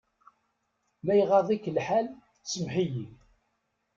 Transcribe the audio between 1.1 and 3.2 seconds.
iɣaḍ-ik lḥal, semmeḥ-iyi.